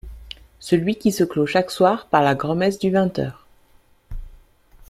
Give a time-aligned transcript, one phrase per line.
[0.59, 3.45] Celui qui se clôt chaque soir par la grand’messe du vingt heures.